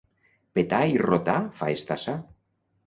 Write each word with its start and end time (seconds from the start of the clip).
Petar 0.59 0.79
i 0.93 0.97
rotar 1.03 1.37
fa 1.61 1.71
estar 1.79 2.01
sa. 2.07 2.19